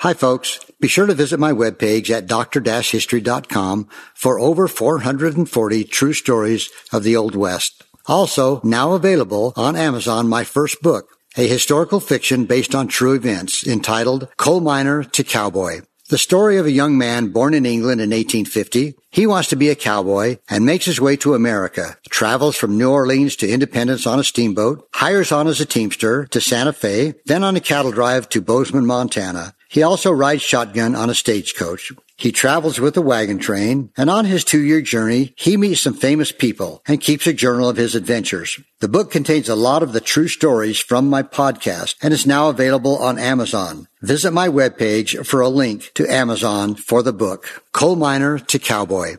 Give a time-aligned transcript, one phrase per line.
[0.00, 0.60] Hi folks.
[0.80, 7.16] Be sure to visit my webpage at dr-history.com for over 440 true stories of the
[7.16, 7.84] Old West.
[8.06, 13.66] Also, now available on Amazon, my first book, a historical fiction based on true events
[13.66, 15.80] entitled Coal Miner to Cowboy.
[16.10, 18.94] The story of a young man born in England in 1850.
[19.10, 22.90] He wants to be a cowboy and makes his way to America, travels from New
[22.90, 27.42] Orleans to Independence on a steamboat, hires on as a teamster to Santa Fe, then
[27.42, 29.54] on a cattle drive to Bozeman, Montana.
[29.74, 31.90] He also rides shotgun on a stagecoach.
[32.16, 36.30] He travels with a wagon train, and on his two-year journey, he meets some famous
[36.30, 38.60] people and keeps a journal of his adventures.
[38.78, 42.48] The book contains a lot of the true stories from my podcast and is now
[42.48, 43.88] available on Amazon.
[44.00, 49.16] Visit my webpage for a link to Amazon for the book, Coal Miner to Cowboy.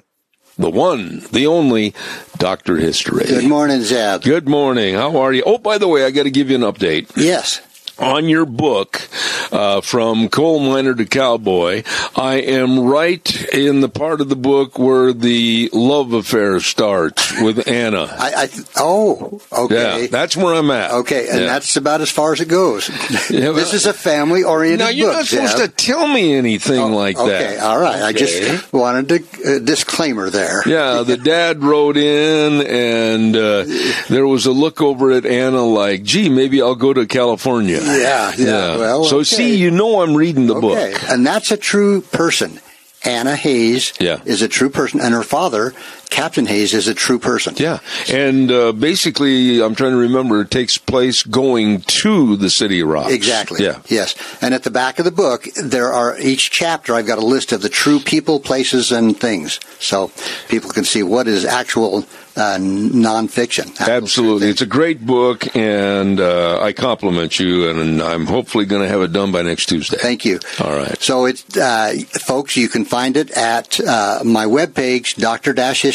[0.58, 1.94] The one, the only
[2.38, 2.78] Dr.
[2.78, 3.26] History.
[3.26, 4.22] Good morning, Zeb.
[4.22, 4.95] Good morning.
[4.95, 5.44] How are you?
[5.45, 7.11] Oh, by the way, I got to give you an update.
[7.17, 7.59] Yes
[7.97, 9.07] on your book,
[9.51, 11.83] uh, from coal miner to cowboy,
[12.15, 17.67] I am right in the part of the book where the love affair starts with
[17.67, 18.03] Anna.
[18.03, 20.03] I, I oh, okay.
[20.03, 20.92] Yeah, that's where I'm at.
[20.92, 21.45] Okay, and yeah.
[21.45, 22.89] that's about as far as it goes.
[23.36, 26.80] Yeah, this is a family oriented Now, you're book, not supposed to tell me anything
[26.80, 27.53] oh, like okay, that.
[27.53, 27.95] Okay, all right.
[27.95, 28.03] Okay.
[28.03, 29.15] I just wanted a
[29.55, 30.61] uh, disclaimer there.
[30.67, 33.64] Yeah, the dad wrote in, and uh,
[34.09, 37.80] there was a look over at Anna like, gee, maybe I'll go to California.
[37.85, 38.45] Yeah, yeah.
[38.45, 38.77] yeah.
[38.77, 39.23] Well, so okay.
[39.23, 40.93] see, you know I'm reading the okay.
[40.93, 42.59] book, and that's a true person.
[43.03, 44.19] Anna Hayes yeah.
[44.25, 45.73] is a true person, and her father,
[46.10, 47.55] Captain Hayes, is a true person.
[47.58, 47.80] Yeah,
[48.11, 52.89] and uh, basically, I'm trying to remember, it takes place going to the City of
[52.89, 53.11] Rocks.
[53.11, 53.64] Exactly.
[53.64, 53.80] Yeah.
[53.88, 56.94] Yes, and at the back of the book, there are each chapter.
[56.95, 60.11] I've got a list of the true people, places, and things, so
[60.48, 62.05] people can see what is actual
[62.36, 63.77] uh, nonfiction.
[63.80, 68.88] Absolutely, it's a great book, and uh, I compliment you, and I'm hopefully going to
[68.88, 69.98] have it done by next Tuesday.
[69.98, 70.39] Thank you.
[70.60, 71.02] All right.
[71.02, 75.15] So, it's uh, folks, you can find it at uh, my webpage,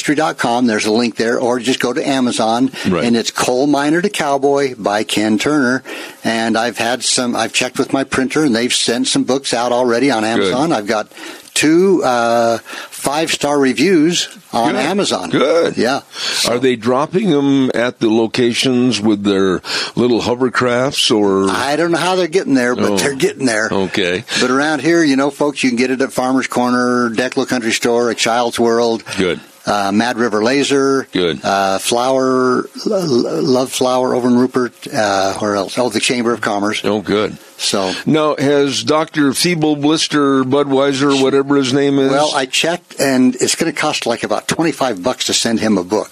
[0.03, 0.67] dr-history.com.
[0.67, 3.05] There's a link there, or just go to Amazon, right.
[3.05, 5.83] and it's Coal Miner to Cowboy by Ken Turner.
[6.25, 7.37] And I've had some.
[7.37, 10.69] I've checked with my printer, and they've sent some books out already on Amazon.
[10.71, 10.77] Good.
[10.77, 11.13] I've got
[11.55, 14.81] two uh, five star reviews on Good.
[14.81, 15.31] Amazon.
[15.31, 15.77] Good.
[15.77, 16.01] Yeah.
[16.13, 16.53] So.
[16.55, 19.61] Are they dropping them at the locations with their
[19.97, 21.51] little hovercrafts or?
[21.51, 22.97] I don't know how they're getting there, but Oh.
[22.97, 23.69] they're getting there.
[23.71, 24.25] Okay.
[24.41, 27.73] But around here, you know, folks, you can get it at Farmer's Corner, Declo Country
[27.73, 29.03] Store, a Child's World.
[29.17, 29.41] Good.
[29.71, 31.05] Uh, Mad River Laser.
[31.13, 31.45] Good.
[31.45, 34.75] Uh, Flower, Love Flower over in Rupert.
[34.93, 35.79] Uh, where else?
[35.79, 36.85] Oh, the Chamber of Commerce.
[36.85, 37.39] Oh, good.
[37.57, 39.33] So, Now, has Dr.
[39.33, 42.11] Feeble Blister Budweiser, whatever his name is?
[42.11, 45.77] well, I checked, and it's going to cost like about twenty-five bucks to send him
[45.79, 46.11] a book.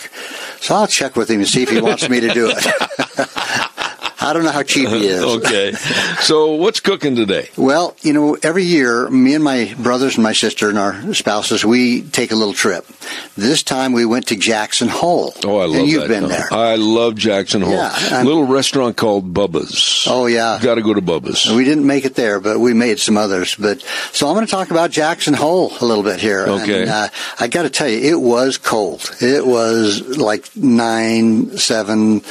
[0.61, 2.65] So I'll check with him and see if he wants me to do it.
[4.29, 5.23] I don't know how cheap he is.
[5.45, 5.73] okay.
[6.21, 7.49] So, what's cooking today?
[7.57, 11.65] Well, you know, every year, me and my brothers and my sister and our spouses,
[11.65, 12.87] we take a little trip.
[13.37, 15.33] This time we went to Jackson Hole.
[15.45, 16.31] Oh, I love And you've that been town.
[16.31, 16.49] there.
[16.53, 17.73] I love Jackson Hole.
[17.73, 20.07] Yeah, and- little restaurant called Bubba's.
[20.09, 20.59] Oh, yeah.
[20.63, 21.51] Got to go to Bubba's.
[21.51, 23.55] We didn't make it there, but we made some others.
[23.55, 23.81] But
[24.13, 26.47] so I'm going to talk about Jackson Hole a little bit here.
[26.47, 26.83] Okay.
[26.83, 27.09] And, uh,
[27.41, 29.11] I got to tell you, it was cold.
[29.21, 32.23] It was like nine, seven.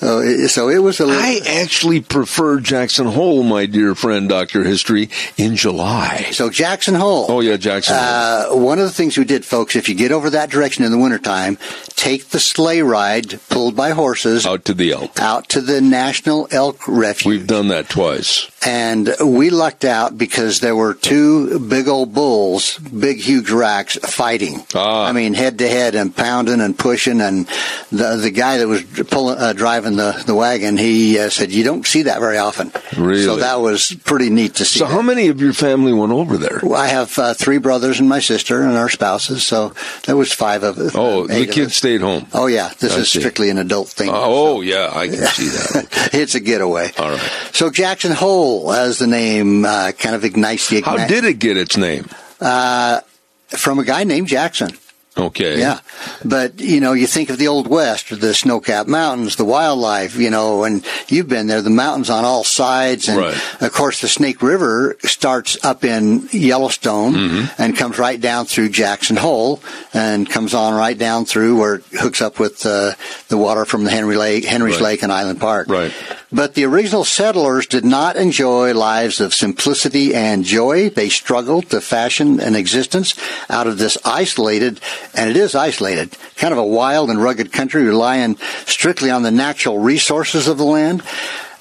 [0.00, 1.22] Uh, so it was a little.
[1.22, 4.64] I actually prefer Jackson Hole, my dear friend, Dr.
[4.64, 6.28] History, in July.
[6.32, 7.26] so Jackson Hole.
[7.28, 8.04] Oh, yeah, Jackson Hole.
[8.04, 10.90] Uh, one of the things we did, folks, if you get over that direction in
[10.90, 11.58] the wintertime,
[11.96, 15.18] take the sleigh ride pulled by horses Out to the elk.
[15.20, 17.26] out to the National Elk Refuge.
[17.26, 18.50] We've done that twice.
[18.66, 24.64] and we lucked out because there were two big old bulls, big huge racks fighting.
[24.74, 25.06] Ah.
[25.06, 27.20] I mean, head to head and pounding and pushing.
[27.20, 27.46] And
[27.90, 31.64] the the guy that was pulling, uh, driving the the wagon, he uh, said, "You
[31.64, 33.22] don't see that very often." Really?
[33.22, 34.78] So that was pretty neat to see.
[34.78, 34.92] So, that.
[34.92, 36.60] how many of your family went over there?
[36.62, 39.72] Well, I have uh, three brothers and my sister and our spouses, so
[40.06, 40.92] there was five of us.
[40.94, 42.26] Oh, uh, the kids stayed home.
[42.32, 43.20] Oh yeah, this I is see.
[43.20, 44.10] strictly an adult thing.
[44.12, 46.10] Oh, yeah, I can see that.
[46.14, 46.92] it's a getaway.
[46.98, 47.30] All right.
[47.52, 51.56] So Jackson Hole, as the name uh, kind of ignites the How did it get
[51.56, 52.06] its name?
[52.40, 53.00] uh,
[53.48, 54.70] from a guy named Jackson.
[55.18, 55.58] Okay.
[55.58, 55.80] Yeah,
[56.24, 60.30] but you know, you think of the Old West, the snow-capped mountains, the wildlife, you
[60.30, 61.60] know, and you've been there.
[61.60, 63.36] The mountains on all sides, and Right.
[63.62, 67.62] of course, the Snake River starts up in Yellowstone Mm-hmm.
[67.62, 69.60] and comes right down through Jackson Hole,
[69.92, 72.92] and comes on right down through where it hooks up with uh,
[73.28, 74.84] the water from the Henry Lake, Henry's Right.
[74.84, 75.68] Lake, and Island Park.
[75.68, 75.92] Right.
[76.30, 80.90] But the original settlers did not enjoy lives of simplicity and joy.
[80.90, 83.14] They struggled to fashion an existence
[83.48, 84.78] out of this isolated,
[85.14, 88.36] and it is isolated, kind of a wild and rugged country relying
[88.66, 91.02] strictly on the natural resources of the land.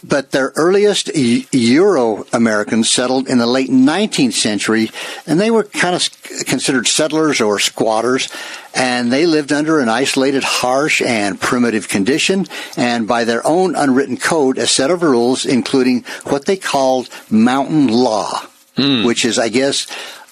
[0.07, 4.89] But their earliest Euro Americans settled in the late 19th century,
[5.25, 6.09] and they were kind of
[6.45, 8.29] considered settlers or squatters,
[8.73, 14.17] and they lived under an isolated, harsh, and primitive condition, and by their own unwritten
[14.17, 18.45] code, a set of rules, including what they called mountain law,
[18.75, 19.03] hmm.
[19.03, 19.87] which is, I guess,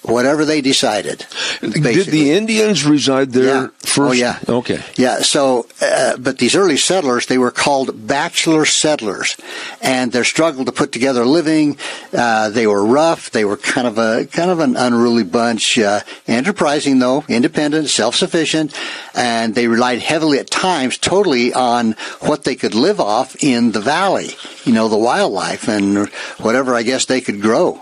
[0.06, 1.25] whatever they decided.
[1.62, 3.68] Did the Indians reside there Yeah.
[3.80, 4.10] first?
[4.10, 4.38] Oh, yeah.
[4.48, 4.80] Okay.
[4.96, 5.22] Yeah.
[5.22, 9.36] So, uh, but these early settlers, they were called bachelor settlers,
[9.81, 11.78] and their struggle to put together a living,
[12.13, 13.31] uh, they were rough.
[13.31, 18.74] They were kind of a kind of an unruly bunch, uh, enterprising though, independent, self-sufficient,
[19.13, 23.81] and they relied heavily at times, totally on what they could live off in the
[23.81, 24.31] valley.
[24.66, 26.10] You know, the wildlife and
[26.40, 27.81] whatever I guess they could grow.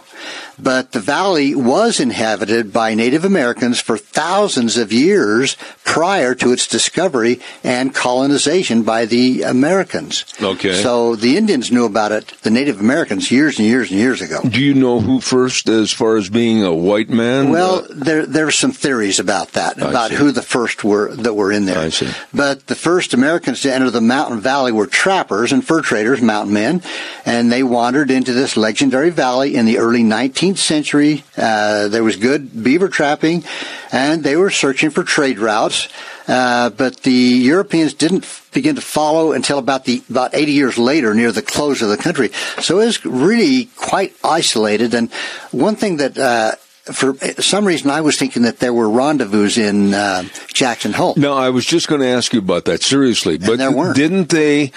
[0.59, 6.67] But the valley was inhabited by Native Americans for thousands of years prior to its
[6.67, 10.25] discovery and colonization by the Americans.
[10.41, 10.73] Okay.
[10.81, 14.41] So the Indians knew about it, the Native Americans, years and years and years ago.
[14.47, 17.50] Do you know who first, as far as being a white man?
[17.50, 21.51] Well, Uh, there are some theories about that, about who the first were that were
[21.51, 21.79] in there.
[21.79, 22.09] I see.
[22.33, 26.53] But the first Americans to enter the mountain valley were trappers and fur traders, mountain
[26.53, 26.81] men,
[27.25, 31.23] and they wandered into this legendary valley in the early 19th century.
[31.37, 33.43] Uh, there was good beaver trapping,
[33.91, 35.87] and they were searching for trade routes.
[36.27, 41.13] Uh, but the Europeans didn't begin to follow until about the about 80 years later,
[41.13, 42.29] near the close of the country.
[42.61, 44.93] So it was really quite isolated.
[44.93, 45.11] And
[45.51, 46.55] one thing that uh,
[46.91, 50.23] for some reason, I was thinking that there were rendezvous in uh,
[50.53, 51.13] Jackson Hole.
[51.17, 53.95] no, I was just going to ask you about that seriously, but there weren't.
[53.95, 54.71] didn't they?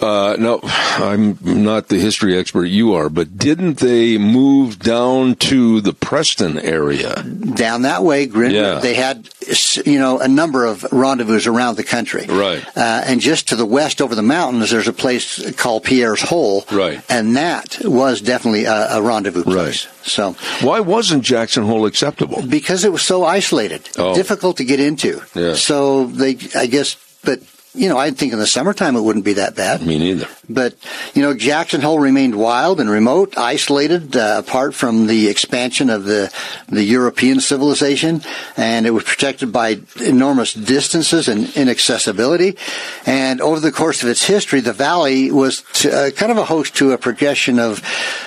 [0.00, 5.80] Uh, no, I'm not the history expert you are, but didn't they move down to
[5.80, 7.22] the Preston area?
[7.22, 8.80] Down that way, Grin, Yeah.
[8.80, 9.28] they had,
[9.86, 12.26] you know, a number of rendezvous around the country.
[12.28, 12.62] Right.
[12.76, 16.66] Uh, and just to the west over the mountains, there's a place called Pierre's Hole.
[16.70, 17.00] Right.
[17.08, 19.86] And that was definitely a, a rendezvous place.
[20.02, 22.42] So, Why wasn't Jackson Hole acceptable?
[22.42, 24.14] because it was so isolated, Oh.
[24.14, 25.22] difficult to get into.
[25.34, 25.54] Yeah.
[25.54, 27.40] So they, I guess, but,
[27.76, 29.82] you know, I think in the summertime it wouldn't be that bad.
[29.82, 30.28] Me neither.
[30.48, 30.74] But,
[31.14, 36.04] you know, Jackson Hole remained wild and remote, isolated, uh, apart from the expansion of
[36.04, 36.32] the,
[36.68, 38.22] the European civilization,
[38.56, 42.56] and it was protected by enormous distances and inaccessibility.
[43.04, 46.44] And over the course of its history, the valley was t- uh, kind of a
[46.44, 47.82] host to a progression of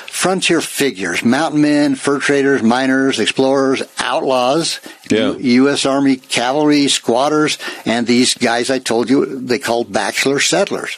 [0.09, 5.31] frontier figures, mountain men, fur traders, miners, explorers, outlaws, Yeah.
[5.33, 5.85] U- U.S.
[5.85, 10.97] Army cavalry, squatters, and these guys I told you they called bachelor settlers.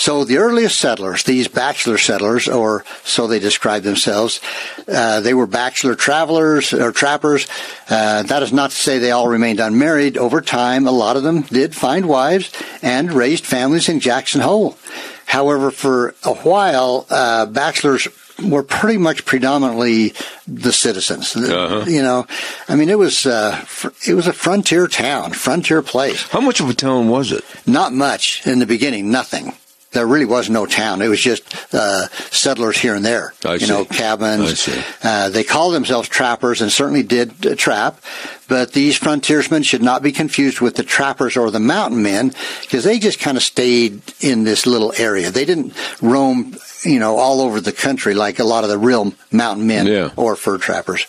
[0.00, 4.40] So the earliest settlers, these bachelor settlers, or so they describe themselves,
[4.88, 7.46] uh, they were bachelor travelers or trappers.
[7.86, 10.16] Uh, that is not to say they all remained unmarried.
[10.16, 14.78] Over time, a lot of them did find wives and raised families in Jackson Hole.
[15.26, 18.08] However, for a while, uh, bachelors
[18.42, 20.14] were pretty much predominantly
[20.48, 21.36] the citizens.
[21.36, 21.84] Uh-huh.
[21.86, 22.26] You know,
[22.70, 26.22] I mean, it was uh, fr- it was a frontier town, frontier place.
[26.28, 27.44] How much of a town was it?
[27.66, 29.52] Not much in the beginning, nothing.
[29.92, 31.02] There really was no town.
[31.02, 31.42] It was just
[31.74, 33.34] uh, settlers here and there.
[33.44, 33.66] I you see.
[33.66, 34.42] know, cabins.
[34.50, 34.82] I see.
[35.02, 38.00] Uh, they called themselves trappers and certainly did uh, trap,
[38.46, 42.32] but these frontiersmen should not be confused with the trappers or the mountain men
[42.62, 45.32] because they just kind of stayed in this little area.
[45.32, 49.12] They didn't roam, you know, all over the country like a lot of the real
[49.32, 50.10] mountain men Yeah.
[50.16, 51.04] or fur trappers.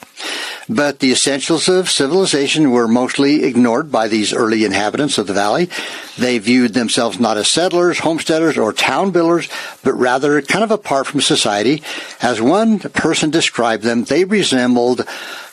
[0.70, 5.70] But the essentials of civilization were mostly ignored by these early inhabitants of the valley.
[6.18, 9.50] They viewed themselves not as settlers, homesteaders, or town builders,
[9.84, 11.84] but rather kind of apart from society.
[12.22, 15.06] As one person described them, they resembled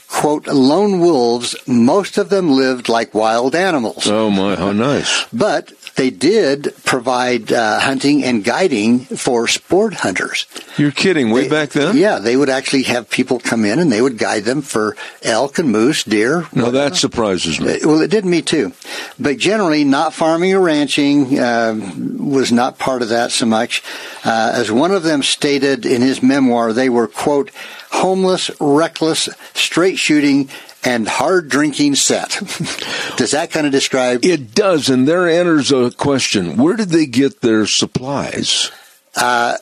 [0.08, 4.06] quote, lone wolves, most of them lived like wild animals.
[4.06, 5.26] Oh my, how nice!
[5.32, 10.46] But they did provide uh, hunting and guiding for sport hunters.
[10.78, 11.30] You're kidding?
[11.30, 11.96] Way They- back then?
[11.96, 15.58] Yeah, they would actually have people come in and they would guide them for elk
[15.58, 16.46] and moose, deer.
[16.54, 17.80] Now that surprises me.
[17.84, 18.72] Well, it did me too.
[19.18, 21.74] But generally, not farming or ranching uh,
[22.16, 23.82] was not part of that so much.
[24.24, 27.50] Uh, as one of them stated in his memoir, they were, quote,
[27.90, 30.48] homeless, reckless, straight shooting,
[30.84, 32.30] and hard drinking set.
[33.16, 34.24] Does that kind of describe?
[34.24, 38.70] It does, and there enters a question: Where did they get their supplies?
[39.16, 39.56] Uh,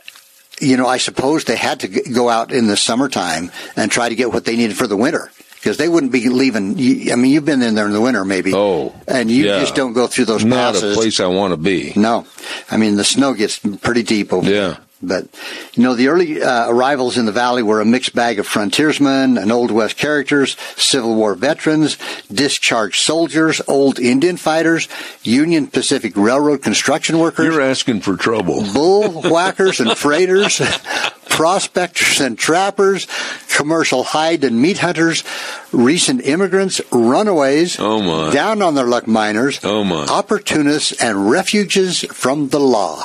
[0.61, 4.15] you know, I suppose they had to go out in the summertime and try to
[4.15, 5.31] get what they needed for the winter.
[5.55, 6.73] Because they wouldn't be leaving.
[7.11, 8.53] I mean, you've been in there in the winter, maybe.
[8.55, 9.59] Oh, and you yeah.
[9.59, 10.93] just don't go through those Not passes.
[10.93, 11.93] a place I want to be.
[11.97, 12.25] No,
[12.71, 14.77] I mean the snow gets pretty deep over Yeah.
[15.03, 15.27] But
[15.75, 19.37] you know, the early uh, arrivals in the valley were a mixed bag of frontiersmen
[19.37, 21.99] and old west characters, Civil War veterans,
[22.33, 24.89] discharged soldiers, old Indian fighters,
[25.23, 28.65] Union Pacific Railroad construction workers, You're asking for trouble.
[28.73, 30.61] bull whackers and freighters,
[31.29, 33.07] prospectors and trappers,
[33.55, 35.25] commercial hide and meat hunters,
[35.73, 42.61] recent immigrants, runaways, Oh, down on their luck miners, Oh, opportunists and refuges from the
[42.61, 43.05] law.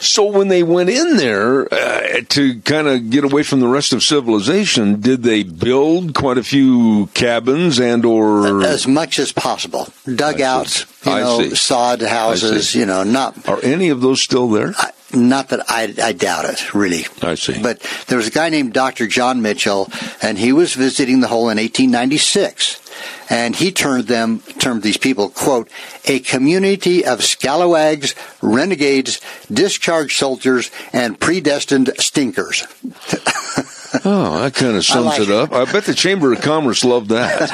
[0.00, 3.92] So when they went in there uh, to kind of get away from the rest
[3.92, 9.88] of civilization, did they build quite a few cabins and or As much as possible.
[10.04, 14.74] Dugouts, you know, sod houses, you know, not are any of those still there?
[14.78, 17.06] I- not that I, I doubt it, really.
[17.22, 17.60] I see.
[17.60, 19.06] But there was a guy named Dr.
[19.06, 19.90] John Mitchell,
[20.22, 22.82] and he was visiting the hole in 1896.
[23.28, 25.68] And he termed them, termed these people, quote,
[26.04, 29.20] a community of scalawags, renegades,
[29.52, 32.66] discharged soldiers, and predestined stinkers.
[34.04, 35.52] Oh, that kind of sums like it up.
[35.52, 37.48] I bet the Chamber of Commerce loved that.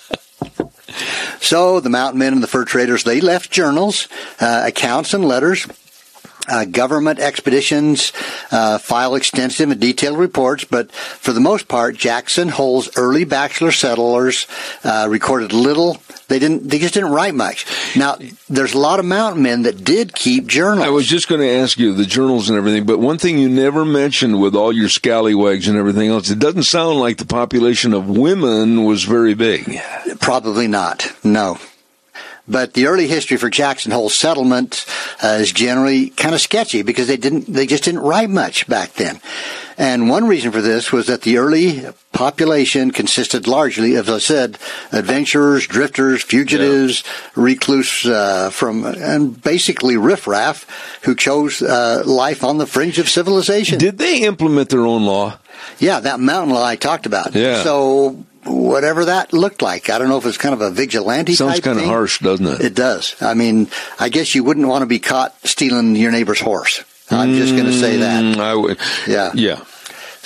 [1.46, 4.08] So the mountain men and the fur traders, they left journals,
[4.40, 5.66] uh, accounts and letters.
[6.48, 8.12] Uh, government expeditions
[8.50, 13.72] uh, file extensive and detailed reports, but for the most part, Jackson Hole's early bachelor
[13.72, 14.46] settlers
[14.84, 16.00] uh, recorded little.
[16.28, 16.68] They didn't.
[16.68, 17.66] They just didn't write much.
[17.96, 20.86] Now, there's a lot of mountain men that did keep journals.
[20.86, 23.48] I was just going to ask you the journals and everything, but one thing you
[23.48, 27.92] never mentioned with all your scallywags and everything else, it doesn't sound like the population
[27.92, 29.80] of women was very big.
[30.20, 31.12] Probably not.
[31.22, 31.58] No.
[32.48, 34.86] But the early history for Jackson Hole settlement
[35.22, 38.92] uh, is generally kind of sketchy because they didn't, they just didn't write much back
[38.94, 39.20] then.
[39.78, 44.58] And one reason for this was that the early population consisted largely, as I said,
[44.90, 50.66] adventurers, drifters, fugitives, recluse uh, from, and basically riffraff
[51.02, 53.78] who chose uh, life on the fringe of civilization.
[53.78, 55.38] Did they implement their own law?
[55.78, 57.34] Yeah, that mountain law I talked about.
[57.34, 57.62] Yeah.
[57.62, 61.34] So whatever that looked like, I don't know if it's kind of a vigilante.
[61.34, 62.60] Sounds kind of harsh, doesn't it?
[62.60, 63.14] It does.
[63.20, 66.84] I mean, I guess you wouldn't want to be caught stealing your neighbor's horse.
[67.10, 68.24] I'm just going to say that.
[68.24, 68.78] Mm, I would.
[69.06, 69.30] Yeah.
[69.34, 69.64] Yeah.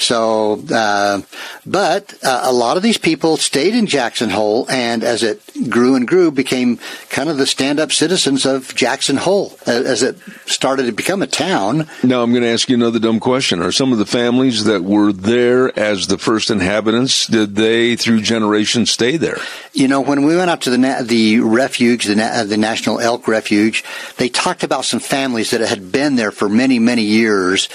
[0.00, 1.20] So, uh,
[1.66, 5.94] but uh, a lot of these people stayed in Jackson Hole, and as it grew
[5.94, 6.78] and grew, became
[7.10, 9.58] kind of the stand-up citizens of Jackson Hole.
[9.66, 10.16] As it
[10.46, 13.60] started to become a town, Now I'm going to ask you another dumb question.
[13.60, 18.22] Are some of the families that were there as the first inhabitants, did they through
[18.22, 19.38] generations stay there?
[19.74, 23.00] You know, when we went out to the na- the refuge, the na- the National
[23.00, 23.84] Elk Refuge,
[24.16, 27.68] they talked about some families that had been there for many many years,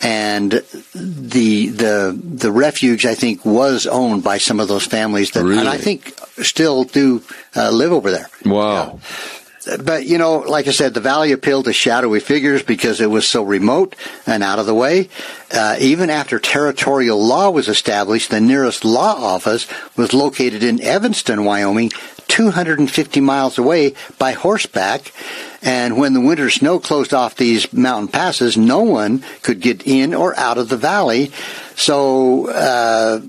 [0.00, 0.62] and
[0.94, 5.58] the the the refuge I think was owned by some of those families that, Really?
[5.58, 7.22] and I think still do
[7.56, 8.28] uh, live over there.
[8.44, 9.00] Wow.
[9.84, 13.26] but you know, like I said, the valley appealed to shadowy figures because it was
[13.28, 13.94] so remote
[14.26, 15.08] and out of the way.
[15.54, 21.44] Uh, even after territorial law was established, the nearest law office was located in Evanston,
[21.44, 21.90] Wyoming,
[22.28, 25.12] 250 miles away by horseback.
[25.62, 30.12] And when the winter snow closed off these mountain passes, no one could get in
[30.12, 31.30] or out of the valley.
[31.76, 33.20] So, uh,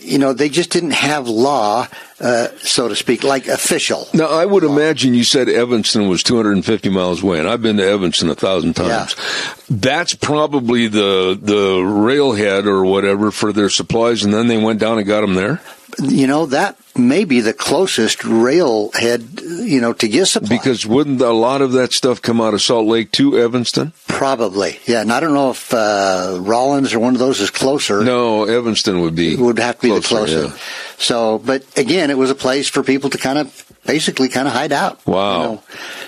[0.00, 1.86] you know, they just didn't have law,
[2.20, 4.08] uh, so to speak, like official.
[4.14, 7.86] Now, I would imagine you said Evanston was 250 miles away, and I've been to
[7.86, 9.14] Evanston a thousand times.
[9.18, 9.54] Yeah.
[9.68, 14.98] That's probably the the railhead or whatever for their supplies, and then they went down
[14.98, 15.60] and got them there.
[15.98, 20.50] You know, that may be the closest railhead, you know, to get supplies.
[20.50, 23.92] Because wouldn't a lot of that stuff come out of Salt Lake to Evanston?
[24.06, 25.00] Probably, yeah.
[25.00, 28.02] And I don't know if uh, Rawlins or one of those is closer.
[28.04, 30.42] No, Evanston would be would have to be closer, the closer.
[30.54, 30.62] yeah.
[30.98, 34.54] So, but again, it was a place for people to kind of basically kind of
[34.54, 35.04] hide out.
[35.06, 35.36] Wow.
[35.42, 35.62] you know.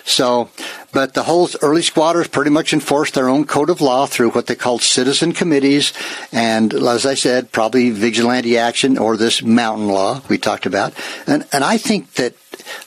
[0.05, 0.51] So,
[0.93, 4.47] but the whole early squatters pretty much enforced their own code of law through what
[4.47, 5.93] they called citizen committees,
[6.33, 10.93] and as I said, probably vigilante action or this mountain law we talked about.
[11.27, 12.35] And and I think that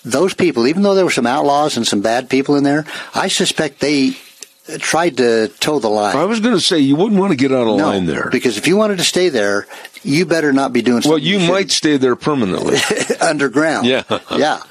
[0.03, 3.27] those people, even though there were some outlaws and some bad people in there, I
[3.29, 4.15] suspect they
[4.79, 6.15] tried to toe the line.
[6.15, 8.29] I was going to say you wouldn't want to get out of No, line there.
[8.31, 9.67] because if you wanted to stay there,
[10.03, 12.77] you better not be doing well, you might stay there permanently.
[13.21, 13.85] underground.
[13.85, 14.03] Yeah.
[14.31, 14.61] yeah.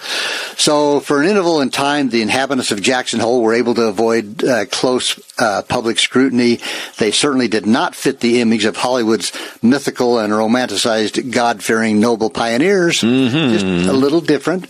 [0.57, 4.45] So for an interval in time, the inhabitants of Jackson Hole were able to avoid
[4.45, 6.61] uh, close uh, public scrutiny.
[6.99, 9.33] They certainly did not fit the image of Hollywood's
[9.63, 13.01] mythical and romanticized God-fearing noble pioneers.
[13.01, 13.53] Mm-hmm.
[13.53, 14.69] Just a little different.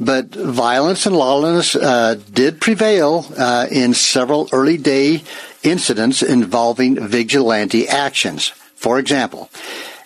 [0.00, 5.22] But violence and lawlessness uh, did prevail uh, in several early day
[5.62, 8.48] incidents involving vigilante actions.
[8.76, 9.50] For example,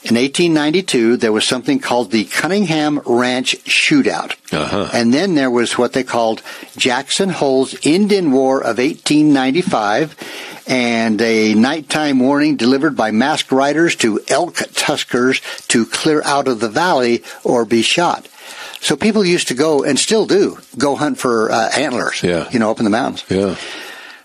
[0.04, 4.35] in 1892, there was something called the Cunningham Ranch Shootout.
[4.52, 4.90] Uh-huh.
[4.92, 6.42] And then there was what they called
[6.76, 10.16] Jackson Hole's Indian War of 1895
[10.66, 16.61] and a nighttime warning delivered by masked riders to elk tuskers to clear out of
[16.61, 18.28] the valley or be shot.
[18.80, 22.49] So people used to go and still do go hunt for uh, antlers, Yeah.
[22.50, 23.25] you know, up in the mountains.
[23.28, 23.54] yeah.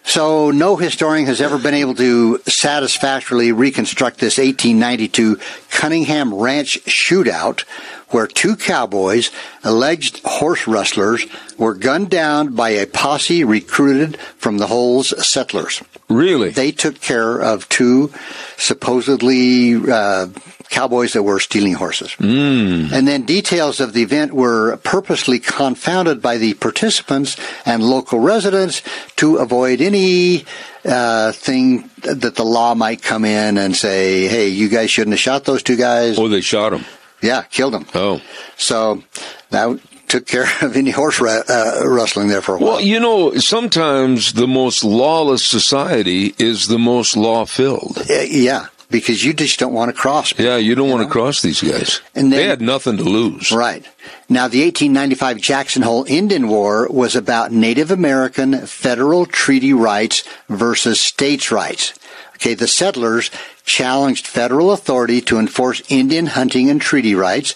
[0.07, 5.37] So no historian has ever been able to satisfactorily reconstruct this 1892
[5.69, 7.65] Cunningham Ranch shootout
[8.09, 9.31] where two cowboys,
[9.63, 11.25] alleged horse rustlers,
[11.57, 15.81] were gunned down by a posse recruited from the Hole's settlers.
[16.09, 16.49] Really?
[16.51, 18.11] They took care of two
[18.55, 20.27] supposedly uh,
[20.69, 22.11] cowboys that were stealing horses.
[22.11, 22.91] Mm.
[22.91, 28.81] And then details of the event were purposely confounded by the participants and local residents
[29.17, 30.45] to avoid any
[30.85, 35.19] uh, thing that the law might come in and say, "Hey, you guys shouldn't have
[35.19, 36.85] shot those two guys." oh, they shot him.
[37.21, 37.85] Yeah, killed them.
[37.95, 38.21] Oh.
[38.57, 39.03] So
[39.49, 42.71] that took care of any horse ru- uh, rustling there for a while.
[42.73, 47.97] Well, you know, sometimes the most lawless society is the most law filled.
[48.09, 50.31] Uh, yeah, because you just don't want to cross.
[50.31, 51.07] people, Yeah, you don't want know?
[51.07, 52.01] to cross these guys.
[52.15, 53.51] And they had nothing to lose.
[53.51, 53.83] Right.
[54.29, 61.01] Now, the 1895 Jackson Hole Indian War was about Native American federal treaty rights versus
[61.01, 61.93] states' rights.
[62.35, 63.31] Okay, the settlers
[63.67, 67.53] challenged federal authority to enforce Indian hunting and treaty rights.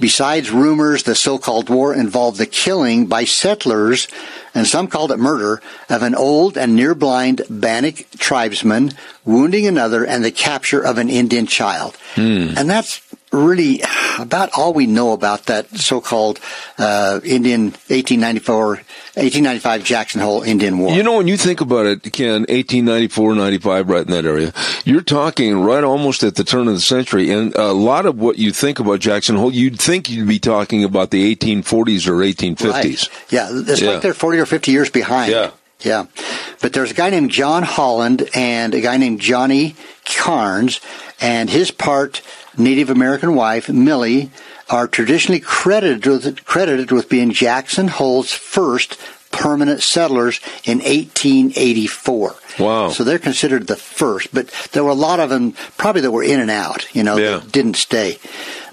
[0.00, 4.06] Besides rumors, the so-called war involved the killing by settlers,
[4.54, 8.92] and some called it murder, of an old and near blind Bannock tribesman,
[9.24, 11.96] wounding another, and the capture of an Indian child.
[12.14, 12.54] Hmm.
[12.56, 13.00] And that's
[13.32, 13.82] really
[14.18, 16.40] about all we know about that so-called
[16.78, 20.92] uh, Indian 1894, 1895 Jackson Hole Indian War.
[20.92, 24.52] You know, when you think about it, Ken, 1894, 95, right in that area,
[24.84, 27.30] you're talking right almost at the turn of the century.
[27.30, 30.84] And a lot of what you think about Jackson Hole, you'd think you'd be talking
[30.84, 32.72] about the 1840s or 1850s.
[32.72, 33.08] Right.
[33.30, 33.90] Yeah, it's Yeah.
[33.92, 35.32] like they're 40 or 50 years behind.
[35.32, 35.50] Yeah.
[35.80, 36.06] Yeah.
[36.60, 39.76] But there's a guy named John Holland and a guy named Johnny
[40.16, 40.80] Carnes,
[41.20, 42.22] and his part
[42.56, 44.30] Native American wife, Millie,
[44.70, 48.98] are traditionally credited with, credited with being Jackson Hole's first
[49.30, 52.34] permanent settlers in 1884.
[52.58, 52.88] Wow.
[52.90, 56.22] So they're considered the first, but there were a lot of them probably that were
[56.24, 57.38] in and out, you know, Yeah.
[57.38, 58.18] that didn't stay.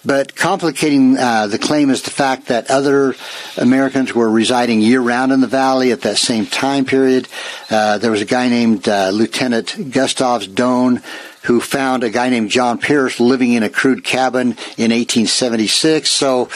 [0.05, 3.15] But complicating uh, the claim is the fact that other
[3.57, 7.27] Americans were residing year round in the valley at that same time period.
[7.69, 11.03] Uh, there was a guy named uh, Lieutenant Gustavus Doane
[11.43, 16.09] who found a guy named John Pierce living in a crude cabin in 1876.
[16.09, 16.49] So,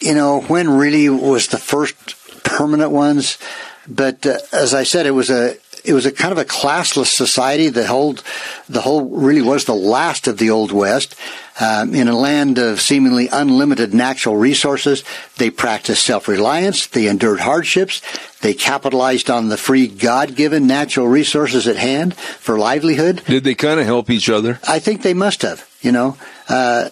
[0.00, 1.94] you know, when really was the first
[2.42, 3.38] permanent ones?
[3.88, 7.06] But uh, as I said, it was a it was a kind of a classless
[7.06, 7.68] society.
[7.68, 8.16] The whole
[8.68, 11.14] the whole really was the last of the old west.
[11.58, 15.04] Um, in a land of seemingly unlimited natural resources,
[15.38, 18.02] they practiced self-reliance, they endured hardships,
[18.42, 23.22] they capitalized on the free God-given natural resources at hand for livelihood.
[23.26, 24.60] Did they kind of help each other?
[24.68, 26.18] I think they must have, you know.
[26.46, 26.90] Uh,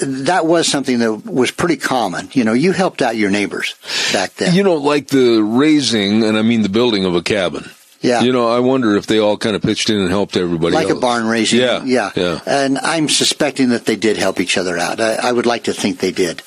[0.00, 2.28] that was something that was pretty common.
[2.32, 3.74] You know, you helped out your neighbors
[4.12, 4.54] back then.
[4.54, 7.70] You know, like the raising, and I mean the building of a cabin.
[8.02, 8.22] Yeah.
[8.22, 10.88] You know, I wonder if they all kind of pitched in and helped everybody like
[10.88, 10.98] else.
[10.98, 11.60] a barn raising.
[11.60, 11.82] Yeah.
[11.84, 12.40] yeah, Yeah.
[12.46, 15.00] And I'm suspecting that they did help each other out.
[15.00, 16.42] I, I would like to think they did.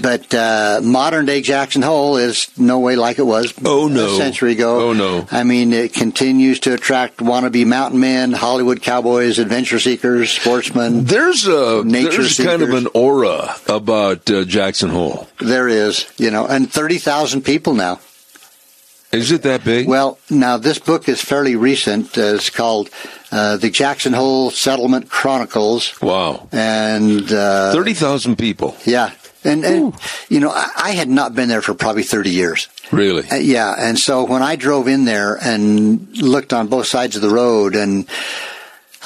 [0.00, 4.06] But uh, modern day Jackson Hole is no way like it was Oh, no.
[4.14, 4.90] a century ago.
[4.90, 5.26] Oh, no.
[5.30, 11.02] I mean, it continues to attract wannabe mountain men, Hollywood cowboys, adventure seekers, sportsmen.
[11.04, 15.26] There's a Nature there's kind of an aura about uh, Jackson Hole.
[15.40, 17.98] There is, you know, and thirty thousand people now.
[19.10, 19.88] Is it that big?
[19.88, 22.18] Well, now this book is fairly recent.
[22.18, 22.90] Uh, it's called
[23.32, 28.76] uh, "The Jackson Hole Settlement Chronicles," wow, and uh, thirty thousand people.
[28.84, 29.12] Yeah,
[29.44, 29.94] and, and
[30.28, 32.68] you know, I, I had not been there for probably thirty years.
[32.92, 33.26] Really?
[33.30, 37.22] Uh, yeah, and so when I drove in there and looked on both sides of
[37.22, 38.06] the road, and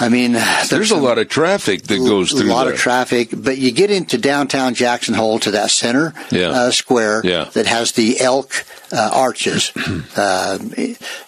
[0.00, 0.32] I mean,
[0.70, 2.72] There's a lot of traffic that goes through a lot there.
[2.74, 6.48] of traffic, but you get into downtown Jackson Hole to that center Yeah.
[6.48, 7.44] uh, square Yeah.
[7.52, 9.70] that has the elk uh, arches.
[10.16, 10.58] uh,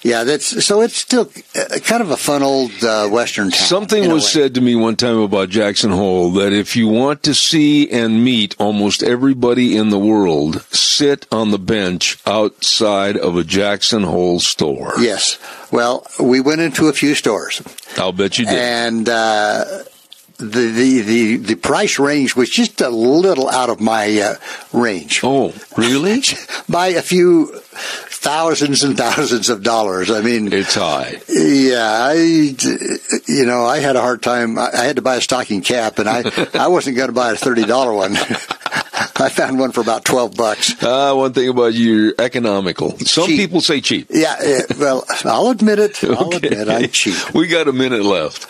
[0.03, 3.67] yeah, that's so it's still uh, kind of a fun old uh, western town.
[3.67, 7.35] Something was said to me one time about Jackson Hole that if you want to
[7.35, 13.45] see and meet almost everybody in the world, sit on the bench outside of a
[13.45, 14.93] Jackson Hole store.
[15.01, 15.39] Yes.
[15.75, 17.61] Well, we went into a few stores,
[17.97, 18.55] I'll bet you did.
[18.55, 19.65] and uh,
[20.39, 24.35] the, the the the price range was just a little out of my uh,
[24.73, 25.21] range.
[25.25, 26.23] oh, really?
[26.69, 27.47] by a few
[28.27, 30.11] thousands and thousands of dollars.
[30.11, 31.21] I mean, It's high.
[31.29, 32.15] yeah, I,
[33.27, 34.59] you know, I had a hard time.
[34.59, 36.23] I had to buy a stocking cap, and I,
[36.55, 38.17] I wasn't going to buy a thirty dollar one.
[39.17, 40.83] I found one for about twelve bucks.
[40.83, 42.99] Uh, one thing about you, you're economical.
[43.01, 43.39] Some Cheap.
[43.39, 44.09] people say cheap.
[44.11, 46.03] Yeah, yeah, well, I'll admit it.
[46.05, 47.15] I'll admit I'm cheap.
[47.35, 48.47] We got a minute left.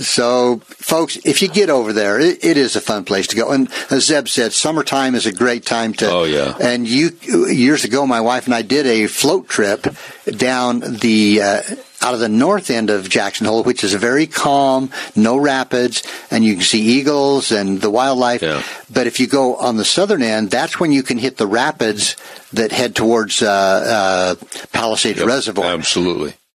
[0.00, 3.50] So, folks, if you get over there, it, it is a fun place to go.
[3.50, 6.10] And as Zeb said, summertime is a great time to.
[6.10, 6.56] Oh, yeah.
[6.60, 7.10] And you
[7.48, 9.86] years ago, my wife and I did a float trip
[10.26, 11.40] down the.
[11.42, 11.62] Uh,
[12.04, 16.44] out of the north end of Jackson Hole, which is very calm, no rapids, and
[16.44, 18.42] you can see eagles and the wildlife.
[18.42, 18.62] Yeah.
[18.92, 22.16] But if you go on the southern end, that's when you can hit the rapids
[22.52, 24.34] that head towards uh, uh,
[24.72, 25.66] Palisades Reservoir.
[25.72, 26.34] Absolutely.